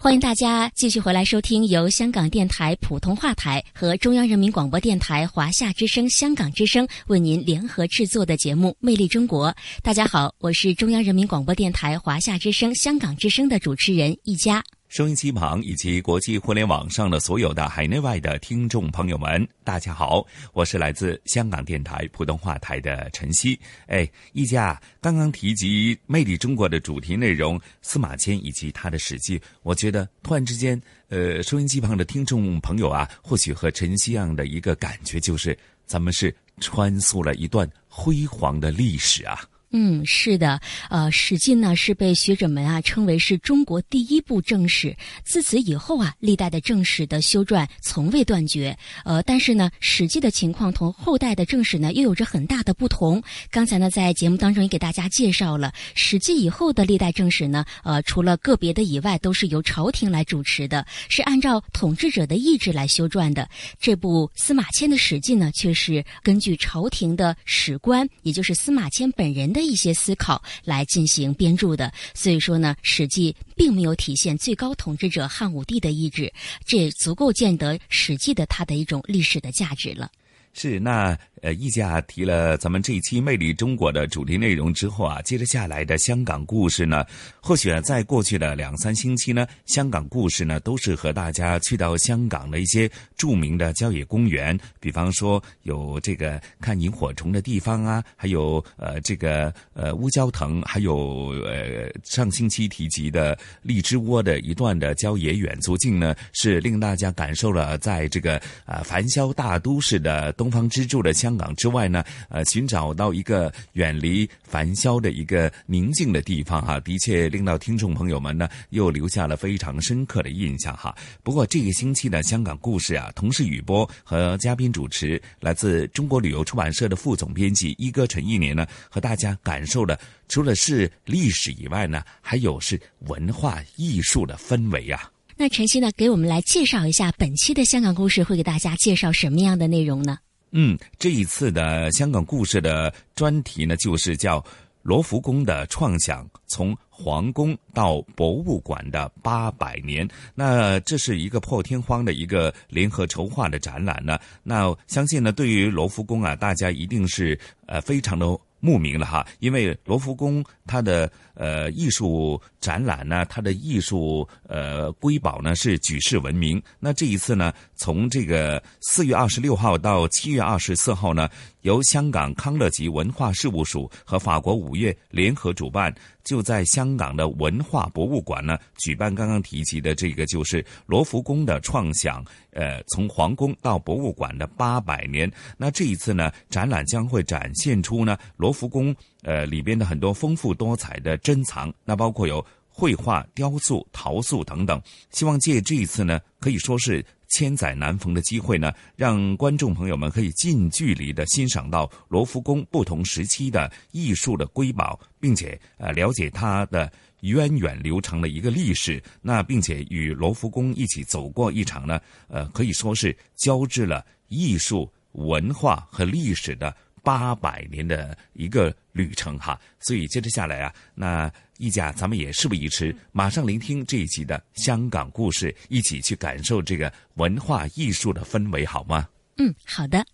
[0.06, 9.48] 欢迎大家继续回来收听由香港电台普通话台和中央人民广播电台华夏之声、香港之声为您联合制作的节目《魅力中国》。
[9.82, 14.62] 大家好，我是中央人民广播电台华夏之声、香港之声的主持人一佳。
[14.88, 23.58] 收音机旁以及国际互联网上的所有的海内外的听众朋友们，大家好，我是来自香港电台普通话台的陈曦。
[23.88, 39.44] 哎，一家刚刚提及《魅力中国》的主题内容司马迁以及他的史记，我觉得突然之间，呃，收音机旁的听众朋友啊，或许和陈曦样的一个感觉就是，咱们是穿梭了一段辉煌的历史啊。
[39.72, 44.96] 嗯，是的，呃，《史记》呢是被学者们啊称为是中国第一部正史。
[45.24, 48.78] 自此以后啊，历代的正史的修撰从未断绝。
[49.04, 53.20] 呃，但是呢，《史记》的情况同后代的正史呢又有着很大的不同。
[53.50, 63.46] 刚才呢，在节目当中也给大家介绍了，《史记》以后的历代正史呢，呃，除了个别的以外，都是由朝廷来主持的，是按照统治者的意志来修撰的。
[63.80, 69.52] 这部司马迁的《史记》呢，却是根据朝廷的史官，也就是司马迁本人。
[69.56, 76.32] 的一些思考来进行编著的，所以说呢，《史记》并没有体现最高统治者汉武帝的意志，
[76.66, 80.10] 这也足够见得《史记》的它的一种历史的价值了。
[80.52, 81.18] 是那。
[81.46, 87.06] 呃，一家提了咱们这一期《魅力中国》的主题内容之后啊，接着下来的香港故事呢，
[87.40, 111.14] 或许，在过去的两三星期呢，香港故事呢，都是和大家去到香港的一些著名的郊野公园，比方说有这个看萤火虫的地方啊，还有呃这个呃乌蛟藤，还有呃上星期提及的荔枝窝的一段的郊野远足径呢，是令大家感受了在这个啊繁嚣大都市的东方之珠的。
[111.14, 120.94] 香港之外呢，呃，寻找到一个远离繁嚣的一个宁静的地方哈，的确令到听众朋友们呢又留下了非常深刻的印象哈。
[121.22, 135.10] 不过这个星期的香港故事啊，同时雨波和嘉宾主持来自中国旅游出版社的副总编辑一哥陈一年呢，和大家感受的除了是历史以外呢，还有是文化艺术的氛围啊。
[135.36, 140.16] 那晨曦呢，给我们来介绍一下本期的香港故事会给大家介绍什么样的内容呢？
[140.52, 144.44] 嗯，这一次的香港故事的专题呢，就是叫
[144.82, 150.08] 罗浮宫的创想，从皇宫到博物馆的八百年。
[150.34, 154.18] 那这是一个破天荒的一个联合筹划的展览呢。
[154.42, 158.26] 那相信呢，对于罗浮宫啊，大家一定是呃非常的。
[158.58, 166.60] 慕名了哈，因为罗浮宫它的呃艺术展览呢，它的艺术呃瑰宝呢是举世闻名。
[166.80, 171.28] 那这一次呢，从这个四月二十六号到七月二十四号呢。
[171.62, 185.28] 由香港康乐集文化事务署和法国五月联合主办，就在香港的文化博物馆呢举办刚刚提及的这个就是罗浮宫的创想，呃，从皇宫到博物馆的八百年。
[185.58, 188.94] 那这一次呢，展览将会展现出呢罗浮宫
[189.26, 194.80] 呃里边的很多丰富多彩的珍藏，那包括有绘画、雕塑、陶塑等等。
[195.10, 197.04] 希望借这一次呢，可以说是。
[197.28, 206.90] 千载难逢的机会呢，让观众朋友们可以近距离的欣赏到罗浮宫不同时期的艺术的瑰宝，并且呃了解它的
[207.22, 209.02] 源远流长的一个历史。
[209.20, 216.74] 那并且与罗浮宫一起走过一场呢，呃可以说是交织了艺术、文化和历史的
[217.06, 219.56] 八百年的一个旅程哈。
[219.78, 221.30] 所以接着下来啊，那。
[221.58, 229.08] 一家，咱们也事不宜迟，马上聆听这一集的香港故事，一起去感受这个文化艺术的氛围，好吗？
[229.38, 230.04] 嗯，好的。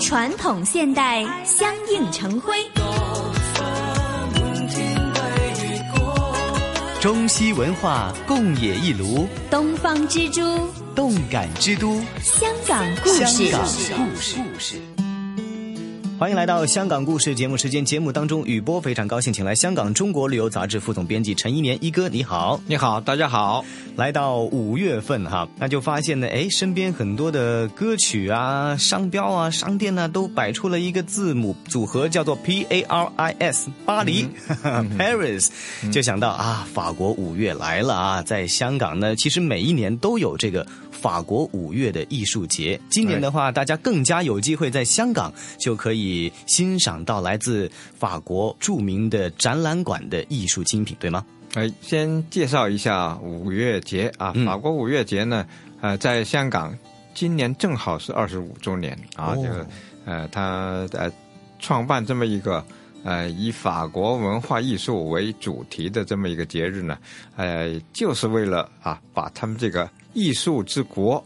[0.00, 2.54] 传统现代相映成辉，
[7.02, 10.40] 中西文化共冶一炉，东方之珠，
[10.94, 14.91] 动感之都，香港故事，香港故事。
[16.22, 17.84] 欢迎来到香港故事节目时间。
[17.84, 23.64] 节目当中，雨波非常高兴，请来香港《中国旅游杂志》副总编辑陈一年一哥，你好，你好，大家好。
[23.96, 34.28] 来到五月份哈，那就发现呢，哎，身边很多的歌曲啊、商标啊、商店呢，都摆出了一个字母组合，叫做 P A R I S，巴黎
[34.96, 35.48] ，Paris，
[35.90, 40.64] 就想到啊，法国五月来了啊，在香港呢，其实每一年都有这个。
[41.02, 46.11] 法国五月的艺术节，今年的话，大家更加有机会在香港就可以
[46.46, 51.24] 欣赏到来自法国著名的展览馆的艺术精品，对吗？
[51.54, 55.46] 哎，先介绍一下五月节啊，法国五月节呢，
[55.82, 56.74] 呃，在香港
[57.12, 59.66] 今年正好是二十五周年啊，这个
[60.06, 61.12] 呃，他呃
[61.60, 62.64] 创办这么一个
[63.04, 66.96] 呃，以法国文化艺术为主题的这么一个节日呢，
[67.36, 71.22] 呃，就是为了啊，把他们这个艺术之国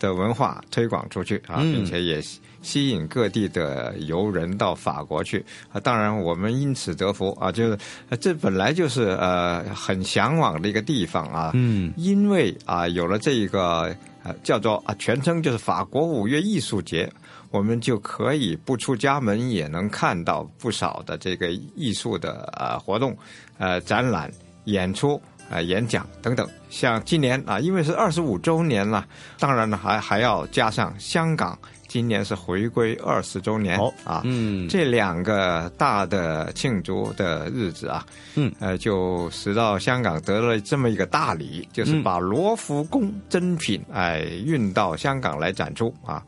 [0.00, 1.72] 的文化推广出去啊，嗯。
[1.72, 2.20] 并且也
[2.62, 5.80] 吸引各地的游人到法国去啊。
[5.80, 7.78] 当然，我们因此得福啊，就是
[8.08, 11.50] 呃这本来就是呃很向往的一个地方啊。
[11.54, 17.10] 嗯，因为啊有了这一个呃叫做啊全称就是法国五月艺术节。
[17.50, 23.16] 我们就可以不出家门也能看到不少的这个艺术的呃活动、
[23.56, 24.30] 呃展览、
[24.64, 26.46] 演出、呃演讲等等。
[26.68, 29.06] 像今年啊，因为是二十五周年了，
[29.38, 31.58] 当然呢还还要加上香港
[31.88, 46.22] 今年是回归二十周年、啊，嗯，这两个大的庆祝的日子啊，嗯，呃，就使到香港得了这么一个大礼，就是嗯把罗浮宫珍品哎运到香港来展出啊。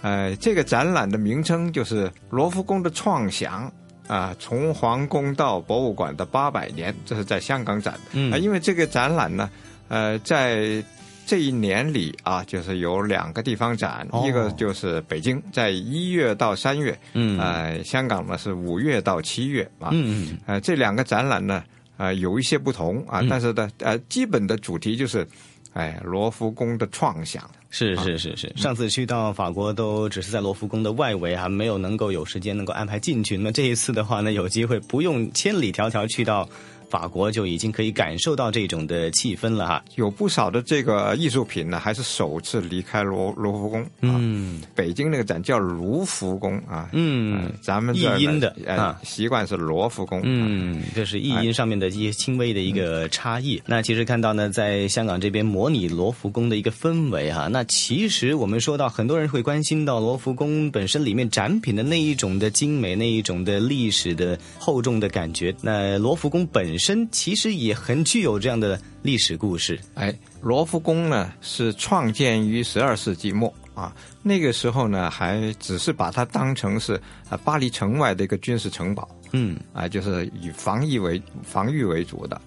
[0.00, 3.70] 呃，这个展览的名称就是罗浮宫的创想
[4.08, 8.00] 啊，从皇宫到博物馆的八百年，这是在香港展的。
[8.14, 9.48] 嗯啊，因为这个展览呢，
[9.88, 10.82] 呃，在
[11.26, 14.24] 这一年里啊，就是有两个地方展，哦。
[14.26, 17.38] 一个就是北京，在一月到三月，嗯。
[17.38, 20.38] 呃，香港呢是五月到七月啊，嗯嗯。
[20.46, 21.62] 呃，这两个展览呢，
[21.96, 23.28] 呃，有一些不同啊，嗯。
[23.28, 25.26] 但是呢，呃，基本的主题就是，
[25.72, 27.48] 哎，罗浮宫的创想。
[27.74, 33.34] 是是是是，上次去到法国都只是在罗浮宫的外围，还没有能够有时间能够安排进去。
[33.34, 36.46] 那这一次的话呢，有机会不用千里迢迢去到
[36.92, 39.82] 法国，就已经可以感受到这种的气氛了哈。
[39.94, 43.86] 有不少的这个艺术品呢，还是首次离开罗罗浮宫。
[44.02, 50.20] 嗯，北京那个展叫卢浮宫啊，嗯呃咱们译音的呃啊习惯是罗浮宫。
[50.22, 53.62] 嗯，这是译音上面的一些轻微的一个差异。
[53.64, 65.54] 那其实看到呢，在香港这边模拟罗浮宫的一个氛围哈、那其实我们说到，很多人会关心到罗浮宫本身里面展品的那一种的精美，那一种的历史的厚重的感觉。
[65.62, 69.78] 那罗浮宫本身其实也很具有这样的历史故事。
[69.94, 79.08] 哎，罗浮宫呢是创建于十二世纪末啊，那个时候呢还只是把它当成是啊巴黎城外的一个军事城堡。
[79.32, 82.40] 嗯，啊，就是以防御为防御为主的，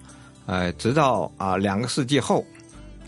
[0.46, 2.44] 呃，直到啊两个世纪后，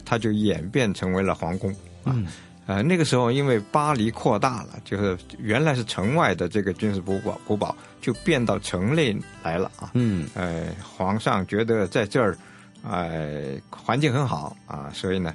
[0.04, 1.70] 它就演变成为了皇宫
[2.04, 2.14] 啊。
[2.16, 2.26] 嗯
[2.66, 9.90] 呃，那个时候因为巴黎扩大了，就是原来是城外的这个军事古堡，古堡就变到城内来了啊。
[9.94, 12.36] 嗯，呃，皇上觉得在这儿，
[12.82, 15.34] 呃，环境很好啊，所以呢，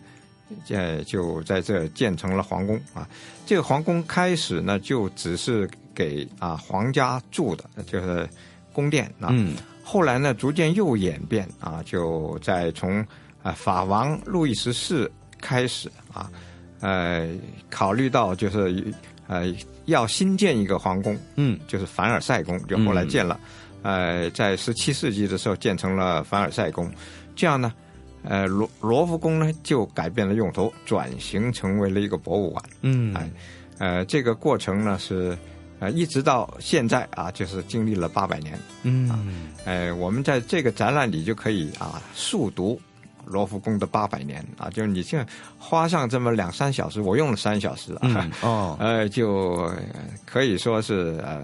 [0.69, 3.07] 呃，就在这儿建成了皇宫啊。
[3.45, 8.27] 这个皇宫开始呢，就只是给啊皇家住的，就是
[8.71, 9.29] 宫殿啊。
[9.31, 9.55] 嗯。
[9.85, 13.05] 后来呢，逐渐又演变啊，就在从
[13.43, 15.11] 啊法王路易十四
[15.41, 16.31] 开始啊，
[16.79, 17.29] 呃，
[17.69, 18.93] 考虑到就是
[19.33, 19.53] 呃
[19.85, 23.39] 要新建一个皇宫，嗯，就是凡尔赛宫，就后来建了，
[23.81, 26.91] 呃，在十七世纪的时候建成了凡尔赛宫，
[27.35, 27.73] 这样呢，
[28.23, 33.29] 呃罗罗浮宫呢就改变了用途，转型成为了一个博物馆，嗯，哎，
[33.79, 35.35] 呃，这个过程呢是。
[35.79, 38.57] 呃，一直到现在啊，就是经历了八百年。
[38.83, 42.79] 嗯，呃，我们在这个展览里就可以啊速读
[43.25, 44.45] 罗浮宫的八百年。
[44.57, 45.25] 啊，就是你现在
[45.57, 49.77] 花上这么两三小时，我用了三小时啊，嗯 哦，呃，就呃
[50.25, 51.43] 可以说是呃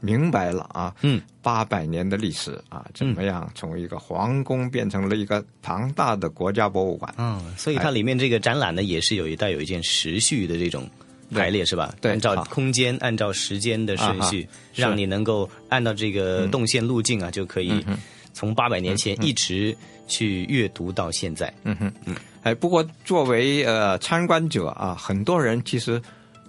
[0.00, 7.14] 明白了啊，嗯，八百年的历史啊，怎么样从一个皇宫变成了一个庞大的国家博物馆？
[7.18, 10.88] 嗯，所以它里面这个展览呢，也是有一带有一件时序的这种。
[11.34, 11.94] 排列是吧？
[11.98, 17.82] 对，按照空间、按照时间的顺序，让你能够按照这个动线路径啊，就可以
[18.32, 19.76] 从八百年前一直
[20.06, 21.52] 去阅读到现在。
[21.64, 26.00] 嗯哼，嗯，哎，不过作为呃参观者啊，很多人其实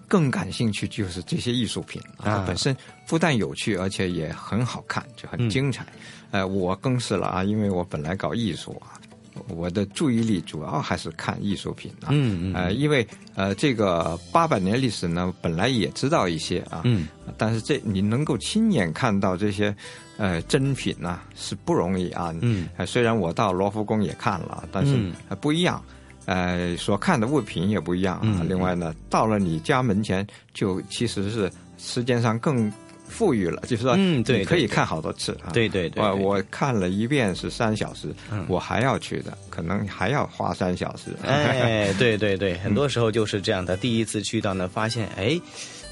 [0.07, 2.75] 更感兴趣就是这些艺术品啊，它本身
[3.07, 5.85] 不但有趣，而且也很好看，就很精彩。
[6.31, 8.99] 呃，我更是了啊，因为我本来搞艺术啊。
[9.47, 19.75] 我的注意力主要还是看艺术品啊，嗯嗯，呃，因为呃，这个八百年历史呢，本来也知道一些啊，嗯，但是这你能够亲眼看到这些
[20.17, 24.97] 呃珍品呢、啊，是不容易啊，嗯、呃，虽然我到罗浮宫也看了，但是、
[25.41, 25.83] 不一样，
[26.25, 28.21] 呃，所看的物品也不一样啊。
[28.23, 32.71] 嗯、另外呢，到了你家门前，就其实是时间上更。
[33.05, 35.51] 富裕了，就是说，嗯，对，可以看好多次啊。
[35.53, 41.11] 对对对，我我看了一遍是三小时，嗯、我还要去的，可能还要花三小时。
[41.23, 43.77] 哎，对对对， 很多时候就是这样的。
[43.77, 45.39] 第一次去到呢，发现哎，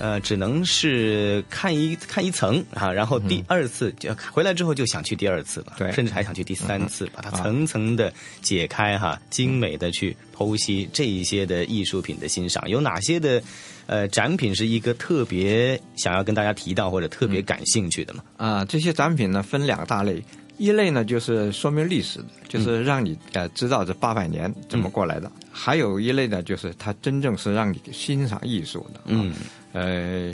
[0.02, 5.91] 呃，只能是看一看一层啊，然后第二次就回来之后就想去第二次了，对。
[5.91, 13.39] 甚至还想去第三次，把它啊层层的解开哈，精美的去剖析这一些的艺术品的欣赏，有哪些的
[13.86, 18.24] 呃展品是一个特别想要跟大家提到或者特别感兴趣的吗？
[18.38, 20.20] 啊，这些展品呢分两大类，
[20.62, 29.01] 一类呢就是说明历史的，就是让你呃知道这八百年怎么过来的；还有一类呢，就是它真正是让你欣赏艺术的。
[29.05, 29.34] 嗯，
[29.74, 30.32] 呃，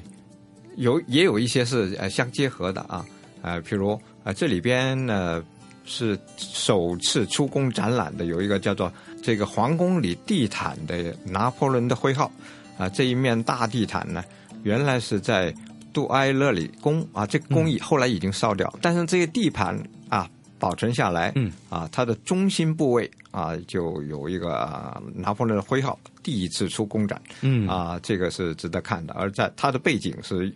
[0.76, 3.06] 有也有一些是呃相结合的啊，
[3.42, 5.42] 呃，譬如啊、呃、这里边呢
[5.86, 8.92] 是首次出宫展览的，有一个叫做
[9.24, 12.30] 这个皇宫里地毯的拿破仑的徽号。
[12.78, 14.24] 啊、这一面大地毯呢，
[14.62, 15.52] 原来是在
[15.92, 19.97] 杜埃勒里宫啊，这个宫已后来已经烧掉，但是这个地盘啊
[20.60, 21.52] 保存下来，嗯。
[21.70, 27.68] 啊，它的中心部位啊就有一个、啊拿破仑的徽号，第一次出公展，嗯。
[27.68, 29.14] 啊，这个是值得看的。
[29.14, 30.54] 而在它的背景是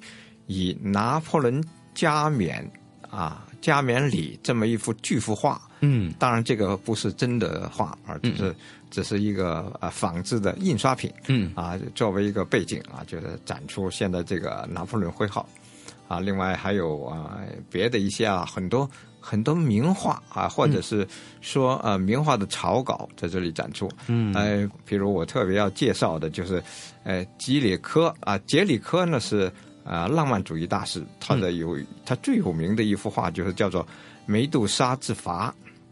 [0.47, 2.70] 以拿破仑加冕
[3.10, 8.56] 啊加冕礼这么一幅巨幅画，嗯，当然这个不是真的画，而只是、
[8.89, 11.52] 只是一个呃仿制的印刷品，嗯。
[11.56, 15.47] 啊，作为一个背景啊，就是展出现在这个拿破仑徽号，
[16.12, 17.39] 啊，另外还有啊
[17.70, 18.89] 别的一些啊很多
[19.22, 21.07] 很多名画啊，或者是
[21.39, 24.34] 说呃名画的草稿在这里展出，嗯。
[24.34, 26.62] 呃，比如我特别要介绍的就是，
[27.05, 29.49] 呃，吉里科啊，杰里科呢是
[29.86, 33.82] 啊、浪漫主义大师，他的有、他最有名的一幅画就是叫做
[34.26, 35.47] 《梅杜莎之筏》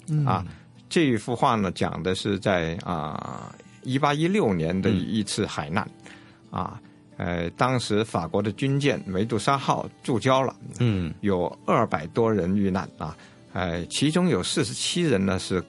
[0.10, 0.26] 嗯。
[0.26, 0.46] 啊，
[0.90, 5.90] 这一幅画呢讲的是在啊一八一六年的一次海难、
[6.52, 6.78] 啊。
[7.20, 13.14] 呃，当时法国的军舰梅杜莎号注礁了，嗯，有二百多人遇难啊，
[13.52, 15.62] 呃，其中有四十七人呢是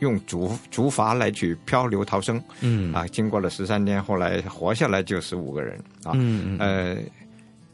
[0.00, 2.92] 用竹竹筏来去漂流逃生，嗯。
[2.92, 6.58] 啊，经过了十三天，后来活下来就十五个人啊，嗯嗯。
[6.58, 7.02] 呃，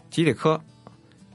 [0.08, 0.60] 吉里科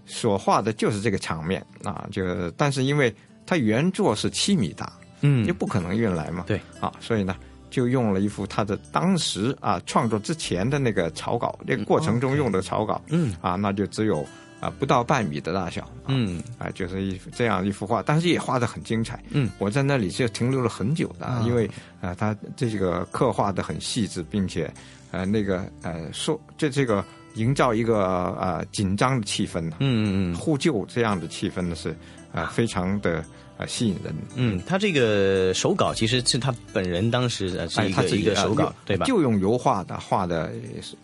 [0.05, 3.13] 所画的就是这个场面啊，就但是因为
[3.45, 5.45] 它原作是七米大，嗯。
[5.45, 6.57] 就不可能运来嘛，对。
[6.79, 7.35] 啊，所以呢。
[7.71, 13.33] 就用了一幅他的当时啊创作之前的那个草稿，这个过程中用的草稿，嗯。
[13.41, 14.23] 啊，那就只有
[14.59, 16.39] 啊不到半米的大小，嗯。
[16.59, 19.23] 啊，就是一这样一幅画，但是也画的很精彩。
[19.29, 21.41] 嗯，我在那里就停留了很久的，啊。
[21.47, 21.67] 因为
[21.99, 24.71] 啊，他这个刻画的很细致，并且
[25.09, 27.03] 呃那个呃说这这个
[27.35, 31.95] 营造一个呃紧张的气氛，嗯嗯嗯，呼救这样的气氛呢是
[32.33, 33.23] 啊、非常的
[33.61, 34.13] 呃吸引人。
[34.35, 39.05] 嗯，他这个手稿其实是他本人当时呃是哎一个、一个他自己啊用手稿对吧？
[39.05, 40.51] 就用油画的画的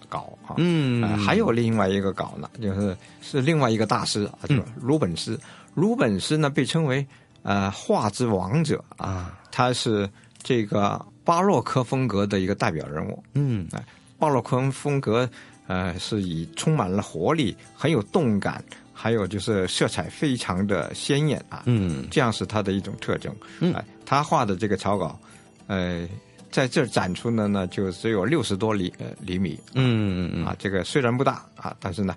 [0.10, 5.40] 稿啊，嗯呃还有另外一个稿呢，就是是另外一个大师啊，就是鲁本斯。
[5.76, 7.06] 鲁本斯呢被称为
[7.44, 10.10] 呃画之王者啊，他是
[10.42, 13.24] 这个巴洛克风格的一个代表人物。
[13.36, 13.86] 嗯，哎，
[14.18, 15.30] 巴洛克风格
[15.68, 18.64] 呃是以充满了活力，很有动感。
[19.00, 23.32] 还有就是色彩非常的鲜艳啊，嗯，这样是它的一种特征。
[23.60, 23.72] 嗯。
[23.76, 25.20] 哎，他画的这个草稿，
[25.68, 26.08] 呃，
[26.50, 30.46] 在这展出的呢，就只有六十多厘呃厘米，嗯嗯嗯。
[30.46, 32.16] 啊，这个虽然不大啊，但是呢，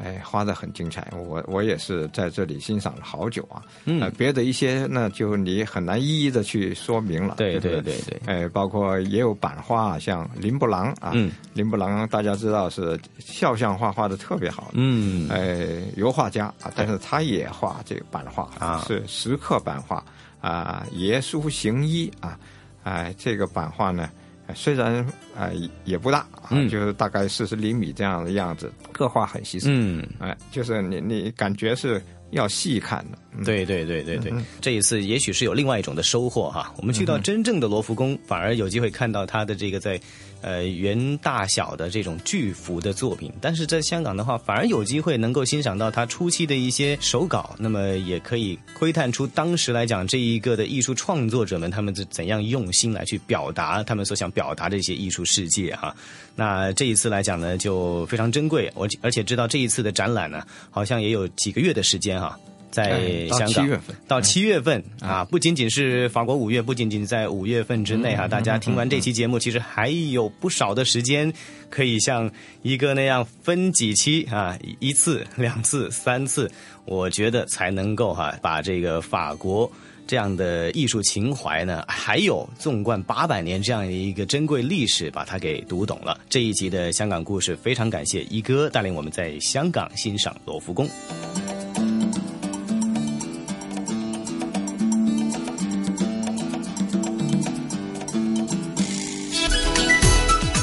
[0.00, 1.06] 哎，画的很精彩。
[1.16, 3.62] 我我也是在这里欣赏了好久啊。
[3.84, 7.34] 嗯呃，别的一些那就你很难一一的去说明了。
[7.36, 20.04] 对对对对哎，包括也有版画，像林布朗啊，嗯，林布朗大家知道是肖像画画的特别好的，嗯哎，油画家啊，但是他也画这个版画啊是石刻版画
[20.40, 22.38] 啊，耶稣行医啊，
[22.82, 24.08] 哎，这个版画呢。
[24.52, 29.68] 哎虽然啊、也也不大啊，嗯就是大概四十厘米这样的样子，刻画很细致。
[29.70, 32.00] 嗯，哎，就是你你感觉是
[32.32, 33.18] 要细看的。
[33.34, 36.70] 嗯对对对对对，嗯这一次也许是有另外一种的收获哈。
[36.76, 39.98] 我们去到真正的罗浮宫，反而有机会看到他的这个在
[40.42, 43.32] 呃原大小的这种巨幅的作品。
[43.40, 55.94] 但是在香港的话，反而有机会能够欣赏到他初期的一些手稿，那么也可以窥探出当时来讲这一个的艺术创作者们他们是怎样用心来去表达他们所想表达的一些艺术世界哈。
[56.34, 58.70] 那这一次来讲呢，就非常珍贵。
[58.74, 62.38] 我而且知道这一次的展览呢，好像也有几个月的时间哈。
[62.72, 71.32] 在哎到香港七月份到七月份啊，不仅仅是法国五月，不仅仅在五月份之内哈，嗯大家听完这期节目，其实还有不少的时间
[71.70, 72.28] 可以像
[72.62, 76.50] 一哥那样分几期啊，一次、两次、三次，
[76.86, 79.70] 我觉得才能够哈把这个法国。
[80.04, 86.18] 这样的艺术情怀呢，还有纵贯八百年这样的一个珍贵历史，把它给读懂了。
[86.28, 90.86] 这一集的香港故事，非常感谢一哥带领我们在香港欣赏罗浮宫。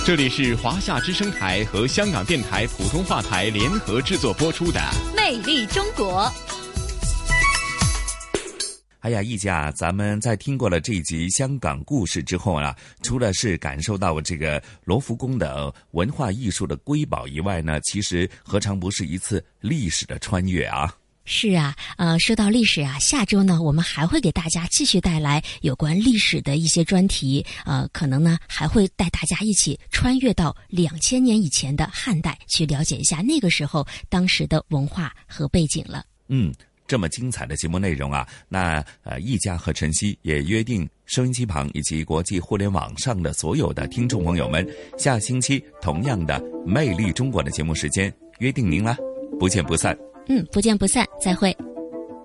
[0.10, 4.80] 这这里是华夏之声台和香港电台普通话台联合制作播出的
[5.16, 6.24] 《魅力中国》。
[9.02, 20.92] 哎呀，一家，咱们在听过了这一集香港故事之后啊，除了是感受到这个罗浮宫的文化艺术的瑰宝以外呢，其实何尝不是一次历史的穿越啊？
[21.32, 36.04] 是啊，呃，说到历史啊，下周呢，我们还会给大家继续带来有关历史的一些专题，呃，可能呢还会带大家一起穿越到两千年以前的汉代，去了解一下那个时候当时的文化和背景了。
[36.30, 36.52] 嗯。
[36.88, 44.68] 这么精彩的节目内容啊，那呃，一家和晨曦也约定收音机旁以及国际互联网上的所有的听众朋友们，
[44.98, 48.98] 下星期同样的《魅力中国》的节目时间约定您了，
[49.40, 49.96] 不见不散。
[50.30, 51.56] 嗯，不见不散，再会。